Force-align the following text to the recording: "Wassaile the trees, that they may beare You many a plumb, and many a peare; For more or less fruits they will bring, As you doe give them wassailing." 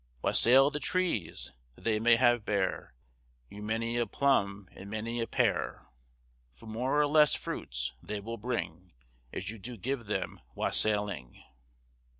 "Wassaile 0.23 0.71
the 0.71 0.79
trees, 0.79 1.53
that 1.75 1.83
they 1.83 1.99
may 1.99 2.17
beare 2.39 2.95
You 3.51 3.61
many 3.61 3.97
a 3.97 4.07
plumb, 4.07 4.67
and 4.71 4.89
many 4.89 5.21
a 5.21 5.27
peare; 5.27 5.85
For 6.55 6.65
more 6.65 6.99
or 6.99 7.05
less 7.05 7.35
fruits 7.35 7.93
they 8.01 8.19
will 8.19 8.37
bring, 8.37 8.93
As 9.31 9.51
you 9.51 9.59
doe 9.59 9.77
give 9.77 10.07
them 10.07 10.41
wassailing." 10.55 11.43